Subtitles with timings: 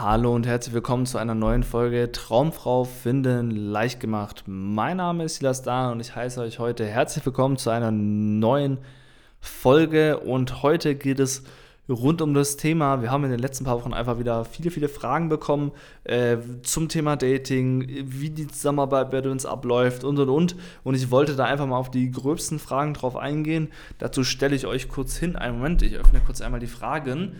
[0.00, 4.44] Hallo und herzlich willkommen zu einer neuen Folge Traumfrau finden leicht gemacht.
[4.46, 8.78] Mein Name ist Silas Dahn und ich heiße euch heute herzlich willkommen zu einer neuen
[9.40, 11.42] Folge und heute geht es
[11.88, 13.02] rund um das Thema.
[13.02, 15.72] Wir haben in den letzten paar Wochen einfach wieder viele, viele Fragen bekommen
[16.04, 20.54] äh, zum Thema Dating, wie die Zusammenarbeit bei uns abläuft und und und.
[20.84, 23.72] Und ich wollte da einfach mal auf die gröbsten Fragen drauf eingehen.
[23.98, 25.34] Dazu stelle ich euch kurz hin.
[25.34, 27.32] Einen Moment, ich öffne kurz einmal die Fragen.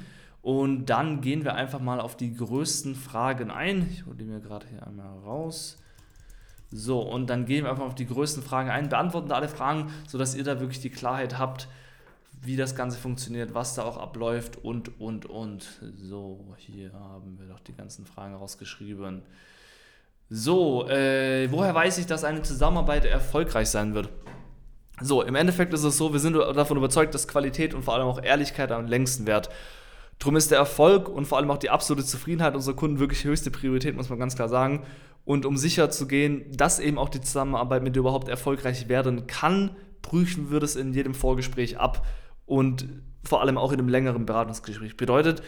[0.49, 3.87] Und dann gehen wir einfach mal auf die größten Fragen ein.
[3.93, 5.77] Ich hole die mir gerade hier einmal raus.
[6.71, 10.35] So, und dann gehen wir einfach auf die größten Fragen ein, beantworten alle Fragen, sodass
[10.35, 11.69] ihr da wirklich die Klarheit habt,
[12.41, 15.69] wie das Ganze funktioniert, was da auch abläuft und, und, und.
[16.01, 19.21] So, hier haben wir doch die ganzen Fragen rausgeschrieben.
[20.31, 24.09] So, äh, woher weiß ich, dass eine Zusammenarbeit erfolgreich sein wird?
[25.03, 28.07] So, im Endeffekt ist es so, wir sind davon überzeugt, dass Qualität und vor allem
[28.07, 29.51] auch Ehrlichkeit am längsten wert.
[30.19, 33.51] Drum ist der Erfolg und vor allem auch die absolute Zufriedenheit unserer Kunden wirklich höchste
[33.51, 34.85] Priorität, muss man ganz klar sagen.
[35.25, 39.27] Und um sicher zu gehen, dass eben auch die Zusammenarbeit mit dir überhaupt erfolgreich werden
[39.27, 42.07] kann, prüfen wir das in jedem Vorgespräch ab
[42.47, 42.89] und
[43.25, 44.97] vor allem auch in einem längeren Beratungsgespräch.
[44.97, 45.43] Bedeutet,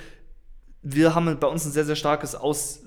[0.82, 2.82] wir haben bei uns ein sehr, sehr starkes Aus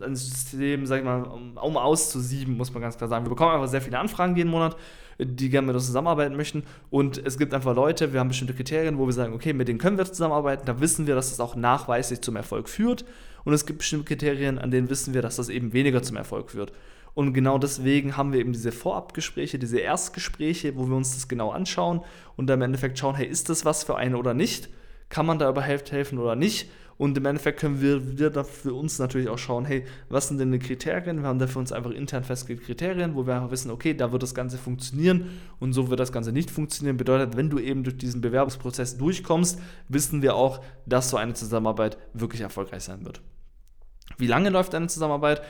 [0.00, 3.24] ein System, sag ich mal, um, um auszusieben, muss man ganz klar sagen.
[3.24, 4.76] Wir bekommen einfach sehr viele Anfragen jeden Monat
[5.26, 6.64] die gerne mit uns zusammenarbeiten möchten.
[6.90, 9.78] Und es gibt einfach Leute, wir haben bestimmte Kriterien, wo wir sagen, okay, mit denen
[9.78, 13.04] können wir zusammenarbeiten, da wissen wir, dass das auch nachweislich zum Erfolg führt.
[13.44, 16.50] Und es gibt bestimmte Kriterien, an denen wissen wir, dass das eben weniger zum Erfolg
[16.50, 16.72] führt.
[17.14, 21.50] Und genau deswegen haben wir eben diese Vorabgespräche, diese Erstgespräche, wo wir uns das genau
[21.50, 22.00] anschauen
[22.36, 24.70] und dann im Endeffekt schauen, hey, ist das was für einen oder nicht?
[25.10, 26.70] Kann man da überhaupt helfen oder nicht?
[26.98, 30.38] Und im Endeffekt können wir, wir da für uns natürlich auch schauen, hey, was sind
[30.38, 31.22] denn die Kriterien?
[31.22, 34.12] Wir haben da für uns einfach intern festgelegte Kriterien, wo wir einfach wissen, okay, da
[34.12, 36.96] wird das Ganze funktionieren und so wird das Ganze nicht funktionieren.
[36.96, 41.98] Bedeutet, wenn du eben durch diesen Bewerbungsprozess durchkommst, wissen wir auch, dass so eine Zusammenarbeit
[42.14, 43.20] wirklich erfolgreich sein wird.
[44.18, 45.42] Wie lange läuft eine Zusammenarbeit?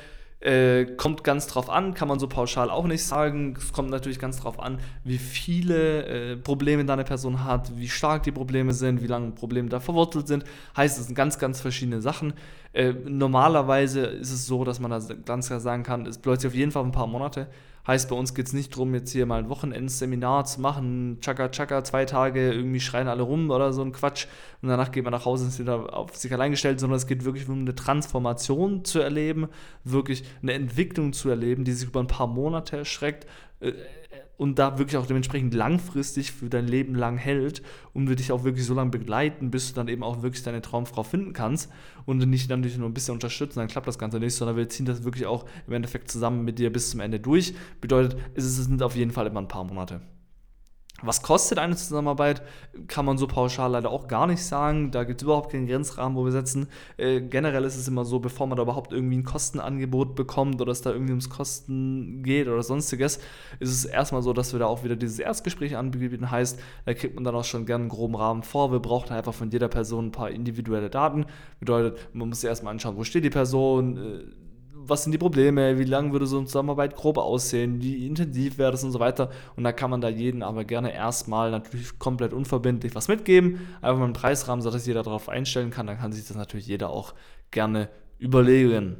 [0.42, 3.54] Äh, kommt ganz drauf an, kann man so pauschal auch nicht sagen.
[3.56, 8.24] Es kommt natürlich ganz drauf an, wie viele äh, Probleme deine Person hat, wie stark
[8.24, 10.44] die Probleme sind, wie lange Probleme da verwurzelt sind.
[10.76, 12.32] Heißt, es sind ganz, ganz verschiedene Sachen.
[12.72, 16.48] Äh, normalerweise ist es so, dass man da ganz klar sagen kann, es bleibt sich
[16.48, 17.46] auf jeden Fall ein paar Monate.
[17.84, 21.48] Heißt, bei uns geht es nicht darum, jetzt hier mal ein Wochenendseminar zu machen, tschakka,
[21.48, 24.26] tschakka, zwei Tage, irgendwie schreien alle rum oder so ein Quatsch
[24.60, 27.08] und danach geht man nach Hause und ist wieder auf sich allein gestellt, sondern es
[27.08, 29.48] geht wirklich um eine Transformation zu erleben,
[29.82, 33.26] wirklich eine Entwicklung zu erleben, die sich über ein paar Monate erschreckt
[33.58, 33.72] äh,
[34.36, 37.62] und da wirklich auch dementsprechend langfristig für dein Leben lang hält
[37.92, 40.62] und wir dich auch wirklich so lange begleiten, bis du dann eben auch wirklich deine
[40.62, 41.70] Traumfrau finden kannst
[42.06, 44.86] und nicht dann nur ein bisschen unterstützen, dann klappt das Ganze nicht, sondern wir ziehen
[44.86, 47.54] das wirklich auch im Endeffekt zusammen mit dir bis zum Ende durch.
[47.80, 50.00] Bedeutet, es sind auf jeden Fall immer ein paar Monate.
[51.02, 52.42] Was kostet eine Zusammenarbeit?
[52.86, 54.90] Kann man so pauschal leider auch gar nicht sagen.
[54.90, 56.68] Da gibt es überhaupt keinen Grenzrahmen, wo wir setzen.
[56.96, 60.70] Äh, generell ist es immer so, bevor man da überhaupt irgendwie ein Kostenangebot bekommt oder
[60.70, 63.18] es da irgendwie ums Kosten geht oder sonstiges,
[63.58, 66.30] ist es erstmal so, dass wir da auch wieder dieses Erstgespräch anbieten.
[66.30, 68.70] Heißt, da kriegt man dann auch schon gerne einen groben Rahmen vor.
[68.70, 71.26] Wir brauchen einfach von jeder Person ein paar individuelle Daten.
[71.58, 74.24] Bedeutet, man muss sich erstmal anschauen, wo steht die Person äh,
[74.86, 78.72] was sind die Probleme, wie lange würde so eine Zusammenarbeit grob aussehen, wie intensiv wäre
[78.72, 79.30] das und so weiter.
[79.56, 83.98] Und da kann man da jeden aber gerne erstmal natürlich komplett unverbindlich was mitgeben, einfach
[83.98, 85.86] mal einen Preisrahmen, sodass jeder darauf einstellen kann.
[85.86, 87.14] Dann kann sich das natürlich jeder auch
[87.50, 87.88] gerne
[88.18, 88.96] überlegen.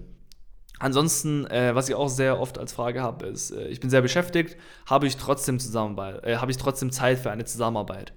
[0.78, 4.03] Ansonsten, äh, was ich auch sehr oft als Frage habe, ist, äh, ich bin sehr
[4.03, 4.56] beschäftigt,
[4.87, 8.12] habe ich trotzdem Zusammenarbeit, äh, habe ich trotzdem Zeit für eine Zusammenarbeit?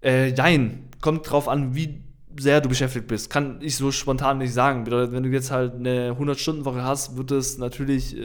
[0.00, 2.02] Äh, nein, kommt drauf an, wie
[2.38, 3.30] sehr du beschäftigt bist.
[3.30, 4.84] Kann ich so spontan nicht sagen.
[4.84, 8.22] Bedeutet, wenn du jetzt halt eine 100-Stunden-Woche hast, wird es natürlich äh,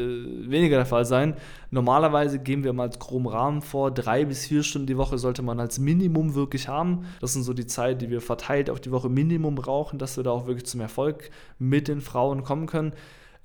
[0.50, 1.35] weniger der Fall sein.
[1.72, 5.41] Normalerweise geben wir mal als groben Rahmen vor, drei bis vier Stunden die Woche sollte
[5.41, 7.06] man als Minimum wirklich haben.
[7.19, 10.24] Das sind so die Zeit, die wir verteilt auf die Woche Minimum brauchen, dass wir
[10.24, 12.94] da auch wirklich zum Erfolg mit den Frauen kommen können.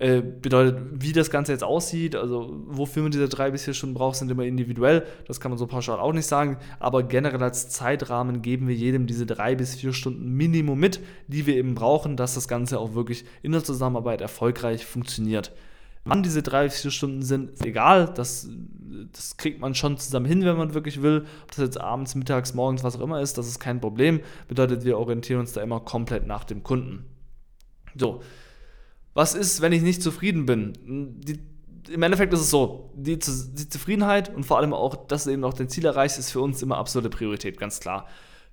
[0.01, 3.97] Äh, bedeutet, wie das Ganze jetzt aussieht, also wofür man diese drei bis vier Stunden
[3.97, 5.05] braucht, sind immer individuell.
[5.27, 6.59] Das kann man so pauschal auch nicht sagen.
[6.79, 11.47] Aber generell als Zeitrahmen geben wir jedem diese drei bis vier Stunden Minimum mit, die
[11.47, 15.53] wir eben brauchen, dass das Ganze auch wirklich in der Zusammenarbeit erfolgreich funktioniert.
[16.05, 18.13] Wann diese drei bis vier Stunden sind, ist egal.
[18.15, 18.49] Das,
[19.13, 21.25] das kriegt man schon zusammen hin, wenn man wirklich will.
[21.43, 24.21] Ob das jetzt abends, mittags, morgens, was auch immer ist, das ist kein Problem.
[24.47, 27.05] Bedeutet, wir orientieren uns da immer komplett nach dem Kunden.
[27.97, 28.23] So,
[29.19, 30.75] was ist, wenn ich nicht zufrieden bin?
[31.25, 31.41] Die,
[31.93, 35.43] Im Endeffekt ist es so, die, die, Zufriedenheit und vor allem auch, dass du eben
[35.43, 38.07] auch dein Ziel erreichst, ist für uns immer absolute Priorität, ganz klar.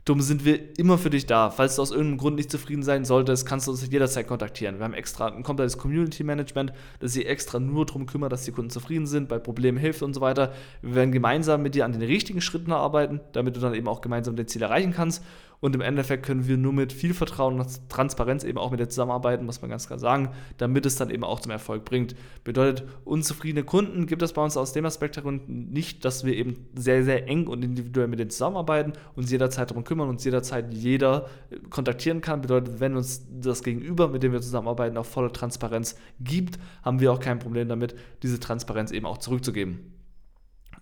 [0.06, 1.52] Darum sind wir immer für dich da.
[1.52, 4.80] Falls du aus irgendeinem Grund nicht zufrieden sein solltest, kannst du uns jederzeit kontaktieren.
[4.80, 8.52] Wir haben extra ein komplettes Community Management, das sich extra nur darum kümmert, dass die
[8.52, 10.52] Kunden zufrieden sind, bei Problemen hilft und so weiter.
[10.82, 14.02] Wir werden gemeinsam mit dir an den richtigen Schritten arbeiten, damit du dann eben auch
[14.02, 15.24] gemeinsam dein Ziel erreichen kannst.
[15.66, 18.88] Und im Endeffekt können wir nur mit viel Vertrauen und Transparenz eben auch mit der
[18.88, 22.16] zusammenarbeiten, muss man ganz klar sagen, damit es dann eben auch zum Erfolg bringt.
[22.44, 26.68] Bedeutet, unzufriedene Kunden gibt es bei uns aus dem Aspekt herum nicht, dass wir eben
[26.76, 31.30] sehr, sehr eng und individuell mit denen zusammenarbeiten, uns jederzeit darum kümmern, uns jederzeit jeder
[31.72, 32.44] kontaktieren kann.
[32.44, 37.12] Bedeutet, wenn uns das Gegenüber, mit dem wir zusammenarbeiten, auch volle Transparenz gibt, haben wir
[37.12, 39.80] auch kein Problem damit, diese Transparenz eben auch zurückzugeben.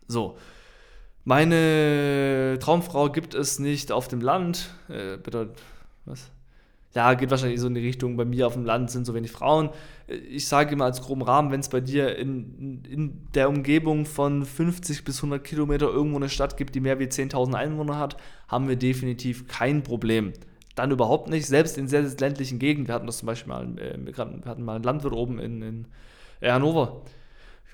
[0.09, 0.35] So.
[1.25, 4.69] Meine Traumfrau gibt es nicht auf dem Land.
[4.89, 5.57] Äh, bedeutet,
[6.05, 6.29] was?
[6.93, 9.31] Ja, geht wahrscheinlich so in die Richtung, bei mir auf dem Land sind so wenig
[9.31, 9.69] Frauen.
[10.07, 14.05] Äh, ich sage immer als groben Rahmen, wenn es bei dir in, in der Umgebung
[14.05, 18.17] von 50 bis 100 Kilometer irgendwo eine Stadt gibt, die mehr wie 10.000 Einwohner hat,
[18.47, 20.33] haben wir definitiv kein Problem.
[20.75, 22.87] Dann überhaupt nicht, selbst in sehr, sehr ländlichen Gegenden.
[22.87, 25.87] Wir hatten das zum Beispiel mal, äh, wir hatten mal einen Landwirt oben in, in
[26.41, 27.01] Hannover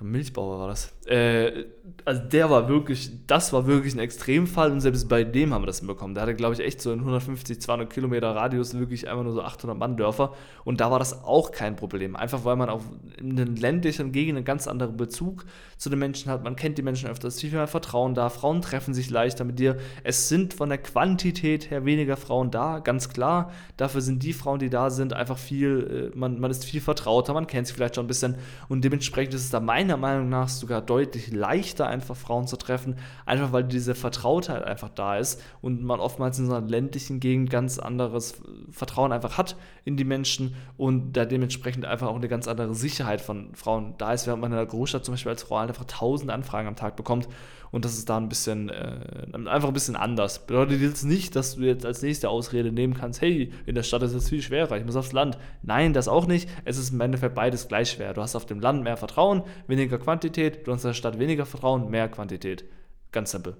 [0.02, 0.94] Milchbauer war das.
[1.06, 1.66] Äh,
[2.06, 5.68] also der war wirklich, das war wirklich ein Extremfall und selbst bei dem haben wir
[5.68, 6.16] das hinbekommen.
[6.16, 9.42] Der hatte, glaube ich, echt so in 150, 200 Kilometer Radius wirklich einfach nur so
[9.42, 12.16] 800 Mann Dörfer und da war das auch kein Problem.
[12.16, 12.84] Einfach weil man auf
[13.18, 15.46] in den ländlichen Gegenden einen ganz anderen Bezug
[15.78, 16.44] zu den Menschen hat.
[16.44, 18.30] Man kennt die Menschen öfters, viel mehr Vertrauen da.
[18.30, 19.78] Frauen treffen sich leichter mit dir.
[20.04, 23.52] Es sind von der Quantität her weniger Frauen da, ganz klar.
[23.78, 27.34] Dafür sind die Frauen, die da sind, einfach viel, äh, man, man ist viel vertrauter,
[27.34, 28.36] man kennt sie vielleicht schon ein bisschen
[28.68, 29.60] und dementsprechend ist es da
[29.98, 32.96] meiner Meinung nach sogar deutlich leichter, einfach Frauen zu treffen,
[33.26, 37.50] einfach weil diese Vertrautheit einfach da ist und man oftmals in so einer ländlichen Gegend
[37.50, 38.42] ganz anderes
[38.72, 39.56] Vertrauen einfach hat
[39.86, 44.14] in die Menschen und da dementsprechend einfach auch eine ganz andere Sicherheit von Frauen da
[44.14, 46.96] ist, während man in der Großstadt zum Beispiel als Frau einfach tausend Anfragen am Tag
[46.96, 47.28] bekommt
[47.72, 50.46] und das ist da ein bisschen, äh, einfach ein bisschen anders.
[50.46, 54.02] Bedeutet jetzt nicht, dass du jetzt als nächste Ausrede nehmen kannst, hey, in der Stadt
[54.04, 55.38] ist es viel schwerer, ich muss aufs Land.
[55.62, 56.50] Nein, das auch nicht.
[56.66, 58.14] Es ist im Endeffekt beides gleich schwer.
[58.14, 59.44] Du hast auf dem Land mehr Vertrauen,
[59.80, 62.66] weniger Quantität, du hast Stadt weniger Vertrauen, mehr Quantität.
[63.12, 63.56] Ganz simpel.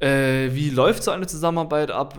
[0.00, 2.18] Äh, wie läuft so eine Zusammenarbeit ab?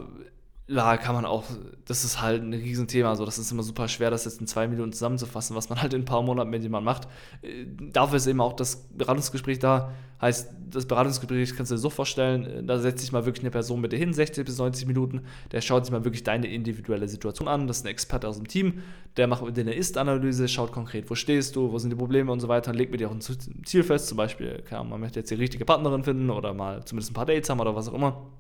[0.68, 1.44] Ja, kann man auch,
[1.86, 3.10] das ist halt ein Riesenthema.
[3.10, 5.94] Also, das ist immer super schwer, das jetzt in zwei Minuten zusammenzufassen, was man halt
[5.94, 7.08] in ein paar Monaten mit jemandem macht.
[7.44, 9.92] Äh, dafür ist eben auch das Beratungsgespräch da.
[10.20, 13.52] Heißt, das Beratungsgespräch kannst du dir so vorstellen, äh, da setzt sich mal wirklich eine
[13.52, 15.22] Person mit dir hin, 60 bis 90 Minuten,
[15.52, 17.68] der schaut sich mal wirklich deine individuelle Situation an.
[17.68, 18.82] Das ist ein Experte aus dem Team,
[19.18, 22.32] der macht mit dir eine Ist-Analyse, schaut konkret, wo stehst du, wo sind die Probleme
[22.32, 24.08] und so weiter und legt mit dir auch ein Ziel fest.
[24.08, 27.52] Zum Beispiel, man möchte jetzt die richtige Partnerin finden oder mal zumindest ein paar Dates
[27.52, 28.32] haben oder was auch immer.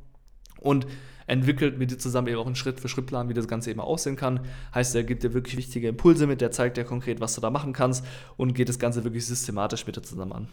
[0.65, 0.87] Und
[1.27, 4.41] entwickelt mit dir zusammen eben auch einen Schritt-für-Schritt-Plan, wie das Ganze eben aussehen kann.
[4.73, 7.49] Heißt, er gibt dir wirklich wichtige Impulse mit, der zeigt dir konkret, was du da
[7.49, 8.05] machen kannst
[8.37, 10.47] und geht das Ganze wirklich systematisch mit dir zusammen an.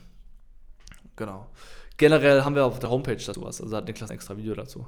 [1.16, 1.46] Genau.
[1.98, 4.86] Generell haben wir auf der Homepage dazu was, also hat Niklas ein extra Video dazu.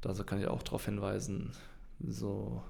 [0.00, 1.52] Da kann ich auch darauf hinweisen.
[2.00, 2.62] So,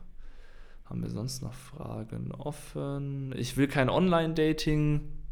[0.85, 3.35] haben wir sonst noch Fragen offen?
[3.37, 5.24] Ich will kein Online-Dating.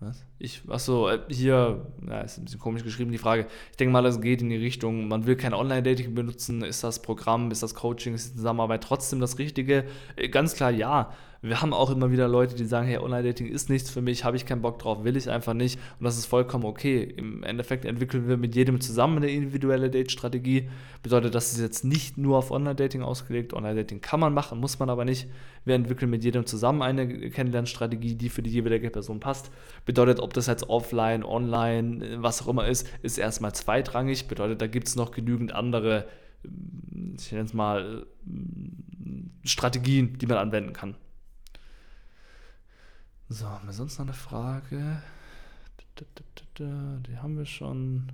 [0.00, 0.24] Was?
[0.38, 3.46] Ich, achso, äh, hier, ja, ist ein bisschen komisch geschrieben, die Frage.
[3.70, 6.62] Ich denke mal, das geht in die Richtung, man will kein Online-Dating benutzen.
[6.62, 9.84] Ist das Programm, ist das Coaching, ist die Zusammenarbeit trotzdem das Richtige?
[10.16, 11.12] Äh, ganz klar ja.
[11.44, 14.34] Wir haben auch immer wieder Leute, die sagen, hey, Online-Dating ist nichts für mich, habe
[14.34, 15.78] ich keinen Bock drauf, will ich einfach nicht.
[15.98, 17.02] Und das ist vollkommen okay.
[17.02, 20.70] Im Endeffekt entwickeln wir mit jedem zusammen eine individuelle Date-Strategie.
[21.02, 23.52] Bedeutet, das ist jetzt nicht nur auf Online-Dating ausgelegt.
[23.52, 25.28] Online-Dating kann man machen, muss man aber nicht.
[25.66, 29.50] Wir entwickeln mit jedem zusammen eine Kennenlernstrategie, die für die jeweilige Person passt.
[29.84, 34.28] Bedeutet, ob das jetzt offline, online, was auch immer ist, ist erstmal zweitrangig.
[34.28, 36.06] Bedeutet, da gibt es noch genügend andere,
[36.42, 38.06] ich nenne es mal,
[39.44, 40.96] Strategien, die man anwenden kann.
[43.30, 45.02] So, haben wir sonst noch eine Frage?
[46.58, 48.12] Die haben wir schon.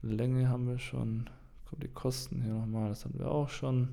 [0.00, 1.28] Länge haben wir schon.
[1.68, 3.88] Kommt die Kosten hier nochmal, das hatten wir auch schon.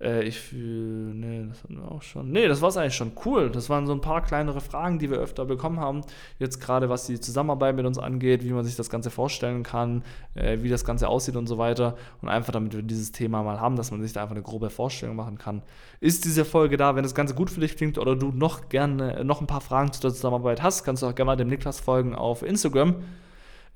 [0.00, 2.30] Äh, ich fühle, nee, das hatten wir auch schon.
[2.30, 3.12] Nee, das war es eigentlich schon.
[3.24, 3.50] Cool.
[3.50, 6.02] Das waren so ein paar kleinere Fragen, die wir öfter bekommen haben.
[6.38, 10.02] Jetzt gerade, was die Zusammenarbeit mit uns angeht, wie man sich das Ganze vorstellen kann,
[10.34, 11.96] äh, wie das Ganze aussieht und so weiter.
[12.20, 14.68] Und einfach, damit wir dieses Thema mal haben, dass man sich da einfach eine grobe
[14.68, 15.62] Vorstellung machen kann.
[16.00, 19.24] Ist diese Folge da, wenn das Ganze gut für dich klingt oder du noch gerne
[19.24, 21.80] noch ein paar Fragen zu der Zusammenarbeit hast, kannst du auch gerne mal dem Niklas
[21.80, 22.96] folgen auf Instagram.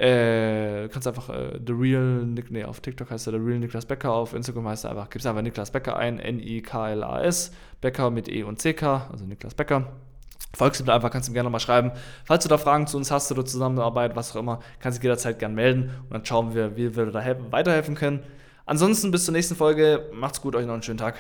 [0.01, 3.85] Äh, kannst einfach äh, The Real, Nick, nee, auf TikTok heißt er The Real Niklas
[3.85, 7.53] Becker, auf Instagram heißt er einfach, gibst einfach Niklas Becker ein, N-I-K-L-A-S,
[7.83, 9.93] Becker mit E und C-K, also Niklas Becker.
[10.55, 11.93] Folgst ihm da einfach, kannst ihm gerne mal schreiben.
[12.25, 15.39] Falls du da Fragen zu uns hast oder Zusammenarbeit, was auch immer, kannst du jederzeit
[15.39, 18.23] gerne melden und dann schauen wir, wie wir da weiterhelfen können.
[18.65, 20.09] Ansonsten bis zur nächsten Folge.
[20.15, 21.17] Macht's gut, euch noch einen schönen Tag.